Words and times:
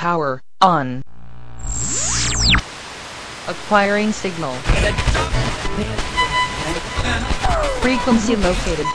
Power 0.00 0.40
on. 0.62 1.02
Acquiring 3.46 4.12
signal. 4.12 4.54
Frequency 7.82 8.34
located. 8.36 8.86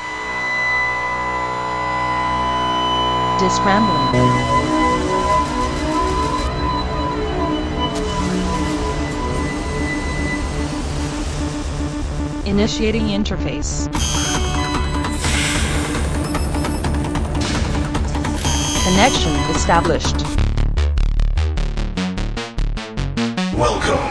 Disrambling. 3.38 4.16
Initiating 12.48 13.10
interface. 13.10 13.86
Connection 18.88 19.34
established. 19.56 20.35
Welcome 23.56 24.04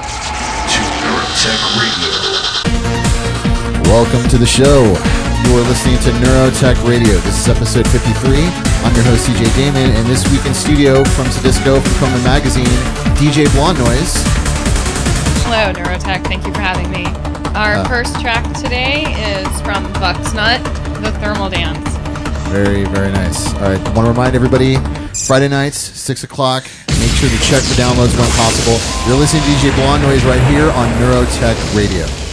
to 0.73 0.80
Neurotech 1.05 1.61
Radio. 1.77 2.15
Welcome 3.93 4.29
to 4.30 4.39
the 4.39 4.47
show. 4.47 4.83
You 5.45 5.59
are 5.59 5.67
listening 5.69 5.98
to 6.01 6.11
Neurotech 6.25 6.77
Radio. 6.89 7.12
This 7.20 7.39
is 7.41 7.48
episode 7.48 7.87
53. 7.89 8.47
I'm 8.84 8.95
your 8.95 9.05
host, 9.05 9.29
CJ 9.29 9.55
Damon, 9.57 9.91
and 9.97 10.07
this 10.07 10.25
week 10.30 10.45
in 10.47 10.55
studio 10.55 11.05
from 11.05 11.27
Sadisco 11.27 11.83
from 11.83 11.93
Chroma 12.09 12.25
Magazine, 12.25 12.65
DJ 13.20 13.45
Blonde 13.53 13.79
Noise. 13.79 14.15
Hello, 15.45 15.73
Neurotech. 15.75 16.25
Thank 16.27 16.47
you 16.47 16.53
for 16.55 16.61
having 16.61 16.91
me. 16.91 17.05
Our 17.55 17.75
Uh. 17.77 17.84
first 17.89 18.19
track 18.20 18.45
today 18.55 19.03
is 19.37 19.47
from 19.61 19.84
Bucksnut, 19.95 20.62
The 21.03 21.12
Thermal 21.20 21.51
Dance. 21.51 21.89
Very, 22.48 22.84
very 22.84 23.11
nice. 23.12 23.53
All 23.55 23.69
right, 23.69 23.81
want 23.95 24.06
to 24.06 24.11
remind 24.12 24.34
everybody 24.37 24.79
Friday 25.27 25.48
nights, 25.48 25.77
6 25.79 26.25
o'clock. 26.25 26.65
Sure 27.24 27.38
to 27.38 27.42
check 27.42 27.62
the 27.62 27.83
downloads 27.83 28.14
when 28.19 28.28
possible. 28.33 28.77
You're 29.09 29.19
listening 29.19 29.42
to 29.45 29.48
DJ 29.48 29.74
Blonde 29.77 30.02
Noise 30.02 30.27
right 30.27 30.42
here 30.51 30.70
on 30.73 30.91
Neurotech 31.00 31.56
Radio. 31.75 32.23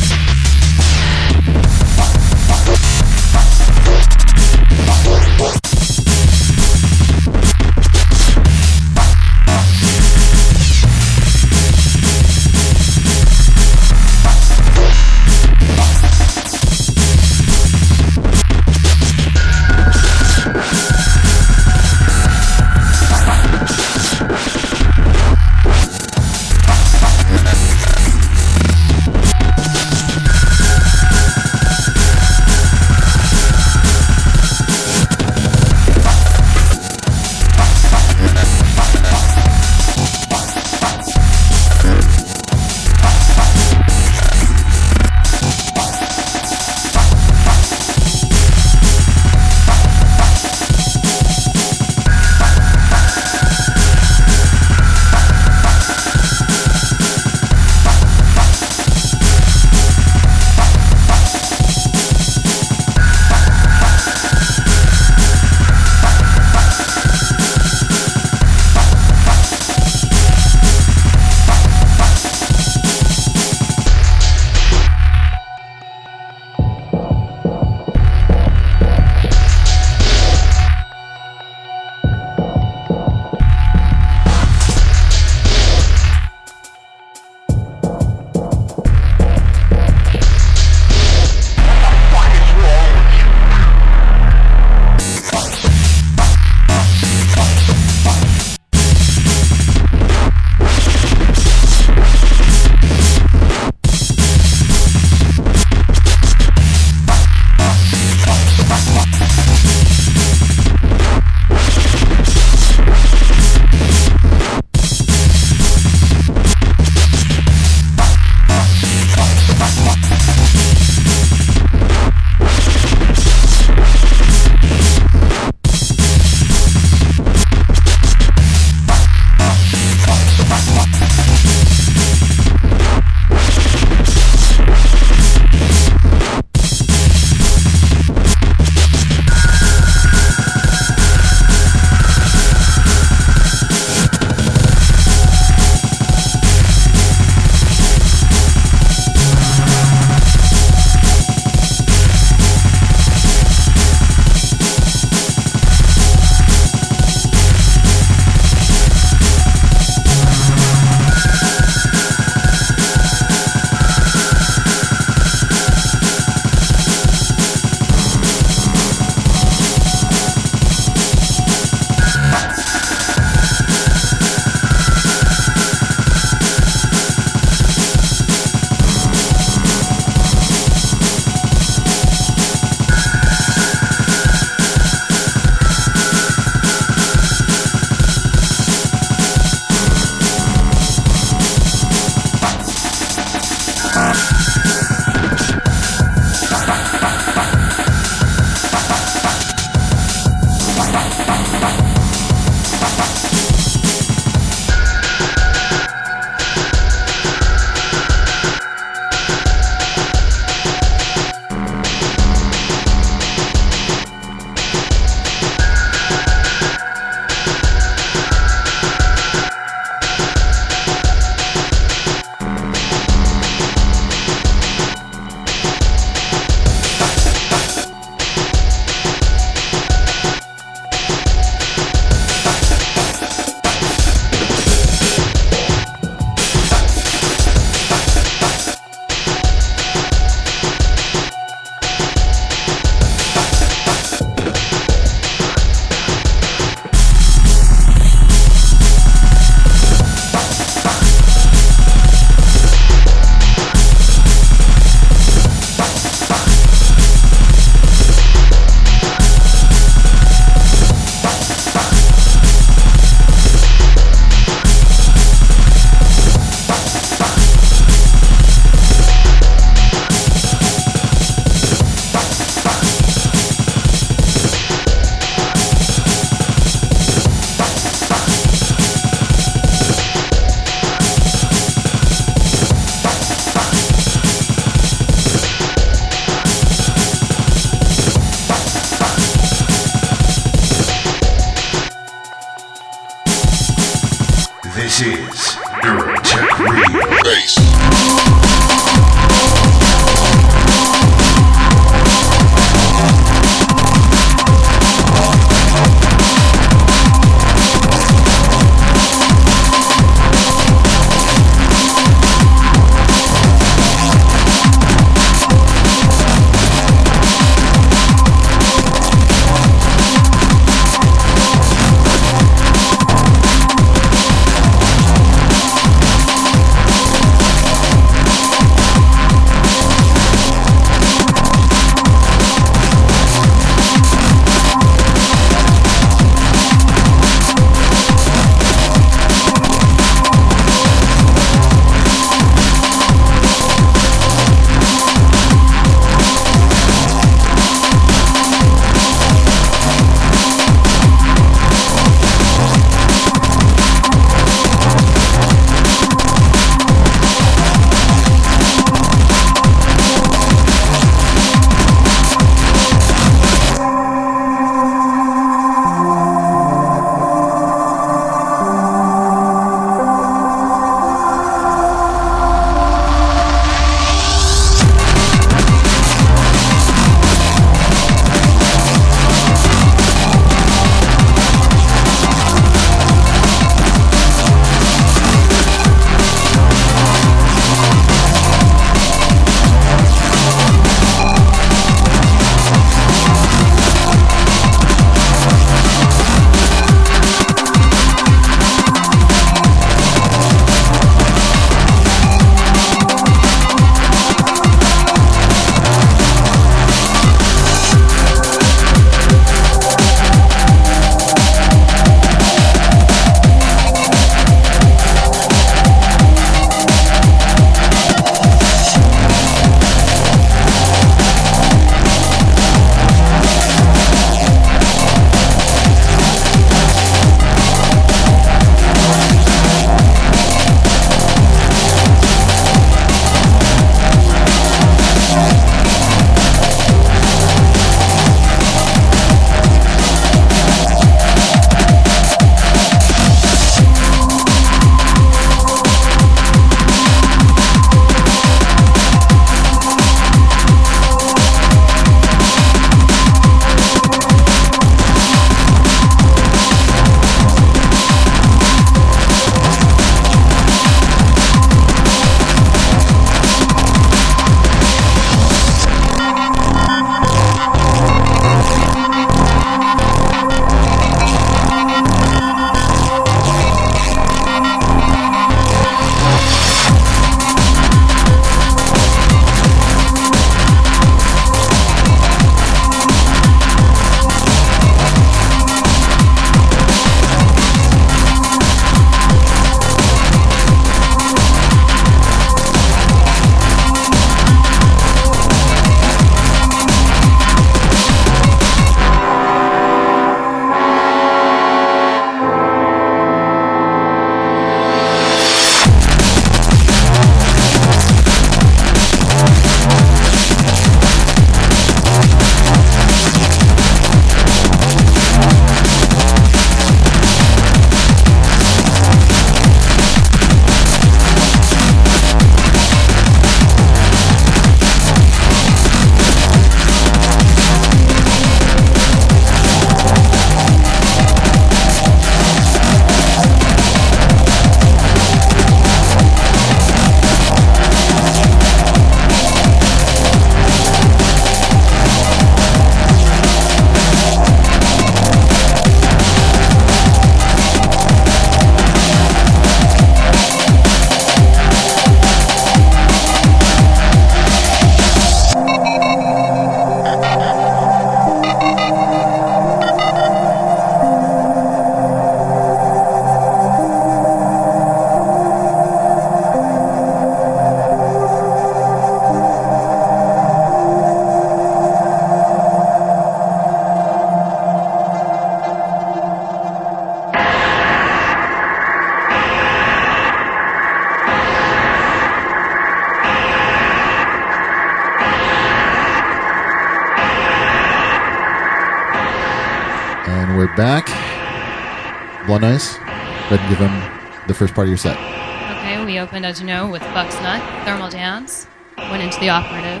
And 592.54 592.62
we're 592.62 592.70
Nice. 592.70 592.94
Go 592.94 593.02
ahead 593.02 593.60
and 593.60 593.68
give 593.68 593.78
him 593.82 594.46
the 594.46 594.54
first 594.54 594.74
part 594.74 594.86
of 594.86 594.90
your 594.90 594.96
set. 594.96 595.18
Okay, 595.18 596.04
we 596.04 596.20
opened, 596.20 596.46
as 596.46 596.60
you 596.60 596.66
know, 596.66 596.86
with 596.88 597.02
Buck's 597.10 597.34
Bucksnut, 597.34 597.58
Thermal 597.84 598.10
Dance, 598.10 598.68
went 599.10 599.22
into 599.24 599.40
the 599.40 599.50
operative, 599.50 600.00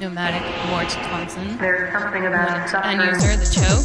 Pneumatic, 0.00 0.40
Mort 0.70 0.88
Thompson, 0.88 1.58
There's 1.58 1.92
something 1.92 2.24
about 2.24 2.56
into 2.56 2.68
suffering. 2.68 3.00
End 3.00 3.12
User, 3.12 3.36
The 3.36 3.44
Choke, 3.52 3.84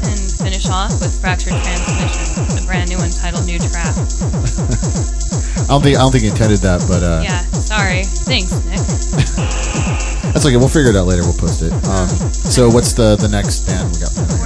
and 0.00 0.20
finish 0.40 0.64
off 0.72 0.96
with 0.96 1.12
Fractured 1.20 1.52
Transmission, 1.60 2.56
a 2.56 2.66
brand 2.66 2.88
new 2.88 2.96
one 2.96 3.10
titled 3.10 3.44
New 3.44 3.58
Trap. 3.58 3.92
I 5.68 5.76
don't 5.76 5.82
think 5.84 5.98
I 5.98 6.00
don't 6.00 6.10
think 6.10 6.24
you 6.24 6.30
intended 6.30 6.60
that, 6.64 6.80
but 6.88 7.04
uh, 7.04 7.20
Yeah, 7.22 7.44
sorry. 7.52 8.02
Thanks, 8.24 8.50
Nick. 8.64 8.80
that's 10.32 10.46
okay. 10.46 10.56
We'll 10.56 10.72
figure 10.72 10.90
it 10.90 10.96
out 10.96 11.06
later. 11.06 11.22
We'll 11.22 11.36
post 11.36 11.60
it. 11.62 11.70
Um, 11.84 12.08
so 12.32 12.70
what's 12.70 12.94
the 12.94 13.14
the 13.14 13.28
next 13.28 13.68
band 13.68 13.92
we 13.92 14.00
got? 14.00 14.39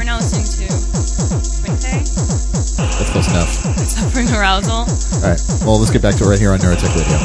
Enough. 3.35 3.51
Suffering 3.88 4.29
Arousal. 4.29 4.73
All 4.73 4.87
right. 5.23 5.40
Well, 5.62 5.79
let's 5.79 5.90
get 5.90 6.03
back 6.03 6.14
to 6.16 6.25
it 6.25 6.29
right 6.29 6.38
here 6.38 6.53
on 6.53 6.59
Neurotech 6.61 6.94
Radio. 6.94 7.18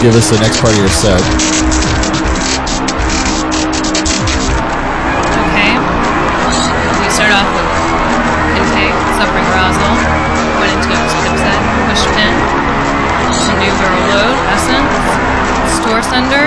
give 0.00 0.14
us 0.14 0.30
the 0.30 0.38
next 0.38 0.62
part 0.62 0.70
of 0.70 0.78
your 0.78 0.88
set. 0.88 1.18
Okay. 5.50 5.74
We 7.02 7.08
start 7.10 7.34
off 7.34 7.50
with 7.50 7.66
intake, 8.62 8.94
suffering 9.18 9.46
arousal, 9.50 9.90
went 10.62 10.78
into 10.78 10.94
dipset, 11.26 11.58
push 11.90 12.04
pin, 12.14 12.30
maneuver 13.50 13.90
load, 14.14 14.38
essence, 14.54 14.94
store 15.82 16.02
sender, 16.06 16.46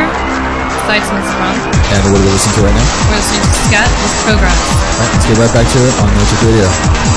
sights 0.87 1.11
and 1.11 1.19
sprung. 1.27 1.59
And 1.91 1.99
what 2.07 2.19
are 2.19 2.23
we 2.23 2.31
listening 2.31 2.55
to 2.55 2.61
right 2.71 2.75
now? 2.75 2.87
We're 3.11 3.19
listening 3.19 3.43
to 3.43 3.53
Scat 3.67 3.89
with 3.99 4.15
Progress. 4.23 4.55
All 4.55 5.03
right, 5.03 5.11
let's 5.11 5.27
get 5.27 5.35
right 5.35 5.51
back 5.51 5.67
to 5.67 5.79
it 5.83 5.93
on 5.99 6.07
Magic 6.15 6.39
Radio. 6.47 7.10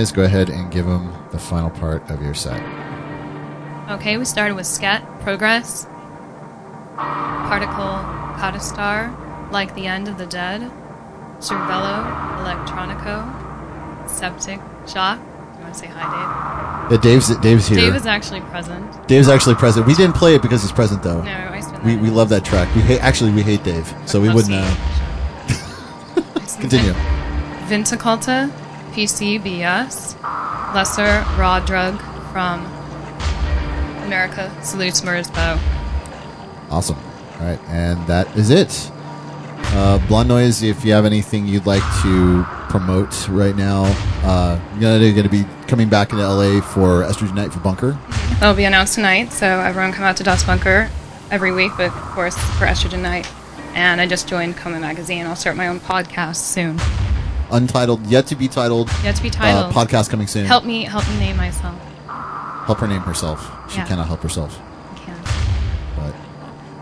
Noise, 0.00 0.12
go 0.12 0.22
ahead 0.22 0.48
and 0.48 0.72
give 0.72 0.86
them 0.86 1.12
the 1.30 1.38
final 1.38 1.68
part 1.68 2.08
of 2.10 2.22
your 2.22 2.32
set. 2.32 2.58
Okay, 3.90 4.16
we 4.16 4.24
started 4.24 4.54
with 4.54 4.66
Scat, 4.66 5.04
Progress, 5.20 5.84
Particle, 6.96 8.00
Codistar, 8.40 9.52
Like 9.52 9.74
the 9.74 9.86
End 9.86 10.08
of 10.08 10.16
the 10.16 10.24
Dead, 10.24 10.62
Cervello, 11.40 12.00
Electronico, 12.40 14.08
Septic, 14.08 14.58
Shock. 14.88 15.18
You 15.18 15.64
want 15.64 15.74
to 15.74 15.80
say 15.80 15.86
hi, 15.88 16.88
Uh, 16.90 16.96
Dave's 16.96 17.36
Dave's 17.40 17.68
here. 17.68 17.80
Dave 17.80 17.94
is 17.94 18.06
actually 18.06 18.40
present. 18.40 19.06
Dave's 19.06 19.28
actually 19.28 19.56
present. 19.56 19.86
We 19.86 19.92
didn't 19.92 20.16
play 20.16 20.34
it 20.34 20.40
because 20.40 20.62
he's 20.62 20.72
present 20.72 21.02
though. 21.02 21.20
No, 21.20 21.30
I 21.30 21.60
spent 21.60 21.84
We, 21.84 21.98
we 21.98 22.08
love 22.08 22.30
that 22.30 22.42
track. 22.42 22.74
We 22.74 22.80
hate, 22.80 23.00
actually 23.00 23.32
we 23.32 23.42
hate 23.42 23.64
Dave, 23.64 23.92
so 24.06 24.18
we 24.18 24.32
wouldn't. 24.32 24.54
Uh, 24.54 24.76
continue. 26.58 26.94
Vinticulta, 27.68 28.50
PCBS, 28.92 30.20
Lesser 30.74 31.24
Raw 31.38 31.60
Drug 31.60 32.00
from 32.32 32.64
America 34.04 34.52
Salutes 34.62 35.00
Merzbow. 35.02 35.58
Awesome. 36.70 36.96
All 36.96 37.46
right, 37.46 37.60
and 37.68 38.04
that 38.06 38.34
is 38.36 38.50
it. 38.50 38.90
Uh, 39.72 40.04
Blonde 40.08 40.28
Noise. 40.28 40.62
If 40.62 40.84
you 40.84 40.92
have 40.92 41.04
anything 41.04 41.46
you'd 41.46 41.66
like 41.66 41.82
to 42.02 42.44
promote 42.68 43.28
right 43.28 43.54
now, 43.56 43.84
uh, 44.24 44.60
you're 44.78 44.98
going 45.12 45.22
to 45.22 45.28
be 45.28 45.44
coming 45.68 45.88
back 45.88 46.12
into 46.12 46.26
LA 46.26 46.60
for 46.60 47.02
Estrogen 47.04 47.34
Night 47.34 47.52
for 47.52 47.60
Bunker. 47.60 47.98
That'll 48.40 48.54
be 48.54 48.64
announced 48.64 48.94
tonight, 48.94 49.32
so 49.32 49.46
everyone 49.46 49.92
come 49.92 50.04
out 50.04 50.16
to 50.16 50.24
Dust 50.24 50.46
Bunker 50.46 50.90
every 51.30 51.52
week, 51.52 51.72
but 51.76 51.86
of 51.86 51.92
course 51.92 52.36
for 52.58 52.66
Estrogen 52.66 53.00
Night. 53.00 53.30
And 53.74 54.00
I 54.00 54.06
just 54.06 54.28
joined 54.28 54.56
Coma 54.56 54.80
Magazine. 54.80 55.26
I'll 55.26 55.36
start 55.36 55.56
my 55.56 55.68
own 55.68 55.78
podcast 55.78 56.36
soon. 56.36 56.78
Untitled, 57.52 58.06
yet 58.06 58.26
to 58.28 58.36
be 58.36 58.48
titled. 58.48 58.90
Yet 59.02 59.16
to 59.16 59.22
be 59.22 59.28
Uh, 59.30 59.32
titled. 59.32 59.74
podcast 59.74 60.08
coming 60.10 60.26
soon. 60.26 60.46
Help 60.46 60.64
me, 60.64 60.84
help 60.84 61.08
me 61.08 61.18
name 61.18 61.36
myself. 61.36 61.74
Help 62.66 62.78
her 62.78 62.86
name 62.86 63.00
herself. 63.00 63.50
She 63.68 63.78
Yeah. 63.78 63.86
cannot 63.86 64.06
help 64.06 64.22
herself. 64.22 64.58
But 65.96 66.04
all 66.04 66.12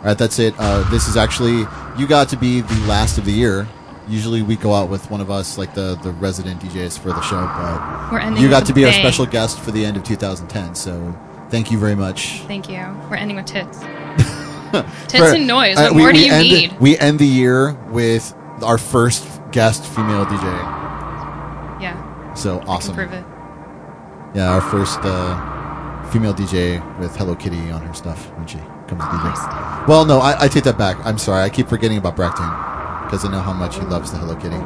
right, 0.04 0.18
that's 0.18 0.38
it. 0.38 0.54
Uh, 0.58 0.88
this 0.90 1.08
is 1.08 1.16
actually 1.16 1.66
you 1.96 2.06
got 2.06 2.28
to 2.30 2.36
be 2.36 2.60
the 2.60 2.80
last 2.86 3.18
of 3.18 3.24
the 3.24 3.32
year. 3.32 3.66
Usually 4.08 4.40
we 4.42 4.56
go 4.56 4.74
out 4.74 4.88
with 4.88 5.10
one 5.10 5.20
of 5.20 5.30
us, 5.30 5.58
like 5.58 5.74
the 5.74 5.98
the 6.02 6.12
resident 6.12 6.60
DJs 6.60 6.98
for 6.98 7.08
the 7.08 7.20
show, 7.22 7.40
but 7.40 8.12
We're 8.12 8.18
ending 8.20 8.42
you 8.42 8.48
got 8.48 8.66
to 8.66 8.72
be 8.72 8.84
our 8.84 8.92
special 8.92 9.26
guest 9.26 9.58
for 9.58 9.70
the 9.70 9.84
end 9.84 9.96
of 9.96 10.04
2010. 10.04 10.74
So 10.74 11.14
thank 11.50 11.70
you 11.70 11.78
very 11.78 11.94
much. 11.96 12.42
Thank 12.46 12.68
you. 12.68 12.80
We're 13.10 13.16
ending 13.16 13.36
with 13.36 13.46
tits. 13.46 13.78
tits 15.08 15.18
For- 15.18 15.34
and 15.34 15.46
noise. 15.46 15.76
uh, 15.78 15.82
What 15.84 15.94
we- 15.94 16.02
more 16.02 16.12
do 16.12 16.20
you 16.20 16.32
end, 16.32 16.42
need? 16.48 16.76
We 16.80 16.98
end 16.98 17.18
the 17.18 17.26
year 17.26 17.76
with 17.90 18.34
our 18.62 18.78
first 18.78 19.24
guest 19.52 19.84
female 19.84 20.24
DJ. 20.26 20.44
Yeah. 21.80 22.34
So 22.34 22.60
awesome. 22.66 22.94
prove 22.94 23.12
it. 23.12 23.24
Yeah, 24.34 24.50
our 24.50 24.60
first 24.60 24.98
uh, 25.02 26.10
female 26.10 26.34
DJ 26.34 26.80
with 26.98 27.16
Hello 27.16 27.34
Kitty 27.34 27.70
on 27.70 27.82
her 27.82 27.94
stuff 27.94 28.30
when 28.36 28.46
she 28.46 28.58
comes 28.58 28.88
to 28.88 28.96
DJ. 28.96 29.88
Well, 29.88 30.04
no, 30.04 30.18
I, 30.18 30.44
I 30.44 30.48
take 30.48 30.64
that 30.64 30.78
back. 30.78 30.96
I'm 31.04 31.18
sorry. 31.18 31.42
I 31.42 31.50
keep 31.50 31.68
forgetting 31.68 31.98
about 31.98 32.16
Bracktane 32.16 33.04
because 33.04 33.24
I 33.24 33.30
know 33.30 33.40
how 33.40 33.52
much 33.52 33.76
he 33.76 33.82
loves 33.82 34.12
the 34.12 34.18
Hello 34.18 34.36
Kitty. 34.36 34.58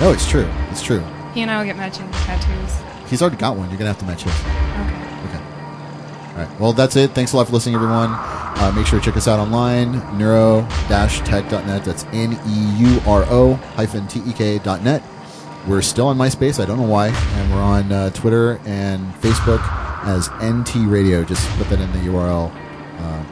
No, 0.00 0.12
it's 0.12 0.28
true. 0.28 0.48
It's 0.70 0.82
true. 0.82 1.00
He 1.34 1.42
and 1.42 1.50
I 1.50 1.58
will 1.58 1.66
get 1.66 1.76
matching 1.76 2.10
tattoos. 2.10 3.10
He's 3.10 3.20
already 3.22 3.36
got 3.36 3.56
one. 3.56 3.68
You're 3.68 3.78
gonna 3.78 3.92
have 3.92 3.98
to 3.98 4.06
match 4.06 4.22
his. 4.22 4.32
Okay. 4.32 4.99
Right. 6.40 6.60
Well, 6.60 6.72
that's 6.72 6.96
it. 6.96 7.10
Thanks 7.10 7.34
a 7.34 7.36
lot 7.36 7.46
for 7.48 7.52
listening, 7.52 7.74
everyone. 7.74 8.10
Uh, 8.12 8.72
make 8.74 8.86
sure 8.86 8.98
to 8.98 9.04
check 9.04 9.16
us 9.16 9.28
out 9.28 9.38
online, 9.38 9.92
neuro-tek.net. 10.16 11.84
That's 11.84 12.04
N-E-U-R-O 12.04 13.54
hyphen 13.54 14.06
T-E-K 14.06 14.58
dot 14.60 14.82
net. 14.82 15.02
We're 15.66 15.82
still 15.82 16.06
on 16.06 16.16
MySpace. 16.16 16.58
I 16.58 16.64
don't 16.64 16.78
know 16.78 16.88
why. 16.88 17.08
And 17.08 17.52
we're 17.52 17.60
on 17.60 17.92
uh, 17.92 18.10
Twitter 18.10 18.58
and 18.64 19.12
Facebook 19.16 19.60
as 20.04 20.30
NT 20.42 20.90
Radio. 20.90 21.24
Just 21.24 21.46
put 21.58 21.68
that 21.68 21.78
in 21.78 21.92
the 21.92 21.98
URL, 22.10 22.50
uh, 22.98 23.22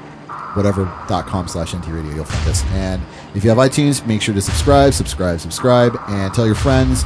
whatever.com 0.53 1.49
slash 1.49 1.75
NT 1.75 1.87
Radio. 1.87 2.15
You'll 2.15 2.25
find 2.27 2.49
us. 2.49 2.63
And 2.73 3.03
if 3.35 3.43
you 3.43 3.49
have 3.49 3.59
iTunes, 3.59 4.07
make 4.07 4.21
sure 4.21 4.35
to 4.35 4.43
subscribe, 4.43 4.93
subscribe, 4.93 5.41
subscribe, 5.41 5.99
and 6.09 6.35
tell 6.35 6.45
your 6.45 6.55
friends. 6.55 7.05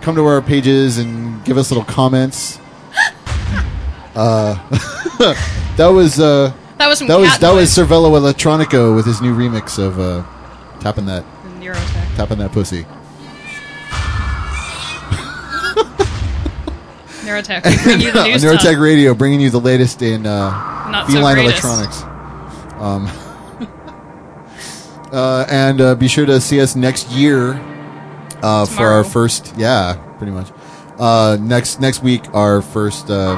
Come 0.00 0.16
to 0.16 0.24
our 0.24 0.42
pages 0.42 0.98
and 0.98 1.44
give 1.44 1.56
us 1.58 1.70
little 1.70 1.84
comments. 1.84 2.58
Uh, 4.18 4.54
that 5.76 5.86
was 5.86 6.18
uh, 6.18 6.52
That 6.78 6.88
was 6.88 6.98
that 6.98 7.18
was 7.20 7.38
that 7.38 7.52
was 7.54 7.78
Electronico 7.78 8.96
with 8.96 9.06
his 9.06 9.20
new 9.20 9.32
remix 9.32 9.78
of 9.78 10.00
uh, 10.00 10.24
tapping 10.80 11.06
that 11.06 11.24
Neurotek. 11.60 12.16
tapping 12.16 12.38
that 12.38 12.50
pussy. 12.50 12.84
Neurotek. 17.24 17.62
You 18.00 18.10
the 18.10 18.24
new 18.26 18.32
On 18.32 18.38
stuff. 18.40 18.60
Neurotek 18.60 18.80
Radio, 18.80 19.14
bringing 19.14 19.40
you 19.40 19.50
the 19.50 19.60
latest 19.60 20.02
in 20.02 20.26
uh, 20.26 20.50
Not 20.90 21.06
so 21.06 21.12
feline 21.12 21.34
greatest. 21.36 21.64
electronics. 21.64 22.02
Um, 22.80 23.08
uh, 25.12 25.46
and 25.48 25.80
uh, 25.80 25.94
be 25.94 26.08
sure 26.08 26.26
to 26.26 26.40
see 26.40 26.60
us 26.60 26.74
next 26.76 27.08
year 27.10 27.54
uh, 28.42 28.66
for 28.66 28.86
our 28.86 29.04
first, 29.04 29.54
yeah, 29.56 29.94
pretty 30.18 30.32
much, 30.32 30.48
uh, 30.98 31.36
next 31.40 31.80
next 31.80 32.02
week, 32.02 32.22
our 32.34 32.62
first 32.62 33.10
uh, 33.10 33.36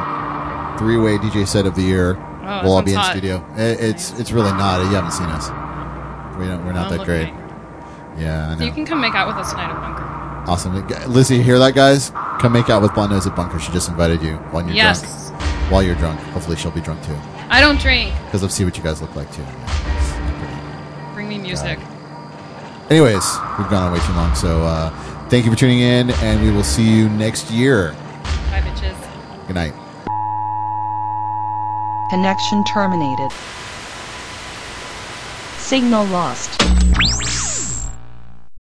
three 0.80 0.96
way 0.96 1.18
DJ 1.18 1.46
set 1.46 1.66
of 1.66 1.74
the 1.74 1.82
year. 1.82 2.16
Oh, 2.42 2.60
we'll 2.64 2.72
all 2.72 2.82
be 2.82 2.92
in 2.92 2.96
hot. 2.96 3.10
studio. 3.12 3.44
It, 3.56 3.78
it's 3.80 4.18
it's 4.18 4.32
really 4.32 4.50
not. 4.52 4.80
You 4.80 4.94
haven't 4.96 5.12
seen 5.12 5.26
us. 5.26 5.48
We 6.38 6.46
don't, 6.46 6.64
we're 6.64 6.72
not 6.72 6.90
Oh, 6.90 6.96
that 6.96 7.04
great. 7.04 7.28
Yeah, 8.18 8.48
I 8.48 8.54
know. 8.54 8.64
You 8.64 8.72
can 8.72 8.86
come 8.86 8.98
make 9.00 9.14
out 9.14 9.28
with 9.28 9.36
us 9.36 9.50
tonight 9.50 9.70
at 9.70 9.78
Bunker. 9.78 10.50
Awesome. 10.50 11.12
Lizzie, 11.12 11.36
you 11.36 11.42
hear 11.42 11.58
that, 11.58 11.74
guys? 11.74 12.10
Come 12.40 12.52
make 12.54 12.70
out 12.70 12.80
with 12.80 12.94
Blonde 12.94 13.12
Nose 13.12 13.26
at 13.26 13.36
Bunker. 13.36 13.60
She 13.60 13.70
just 13.72 13.90
invited 13.90 14.22
you 14.22 14.36
while 14.52 14.64
you're 14.64 14.74
Yes. 14.74 15.02
drunk. 15.28 15.42
While 15.70 15.82
you're 15.82 15.94
drunk. 15.96 16.18
Hopefully 16.32 16.56
she'll 16.56 16.70
be 16.70 16.80
drunk 16.80 17.04
too. 17.04 17.16
I 17.50 17.60
don't 17.60 17.78
drink. 17.78 18.14
Because 18.24 18.40
let's 18.42 18.54
see 18.54 18.64
what 18.64 18.76
you 18.78 18.82
guys 18.82 19.02
look 19.02 19.14
like 19.14 19.30
too. 19.32 19.44
Bring 21.12 21.28
me 21.28 21.36
music. 21.38 21.78
Anyways, 22.88 23.24
we've 23.58 23.68
gone 23.68 23.84
on 23.84 23.92
way 23.92 24.00
too 24.00 24.12
long. 24.14 24.34
So 24.34 24.62
uh, 24.62 24.90
thank 25.28 25.44
you 25.44 25.50
for 25.52 25.56
tuning 25.58 25.80
in, 25.80 26.10
and 26.10 26.42
we 26.42 26.50
will 26.50 26.64
see 26.64 26.88
you 26.90 27.08
next 27.10 27.50
year. 27.50 27.92
Bye, 28.50 28.62
bitches. 28.64 28.96
Good 29.46 29.54
night. 29.54 29.74
Connection 32.10 32.64
terminated. 32.64 33.30
Signal 35.58 36.06
lost. 36.06 37.59